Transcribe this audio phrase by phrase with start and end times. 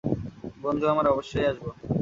[0.61, 1.65] বন্ধু আমার, অবশ্যই আসব।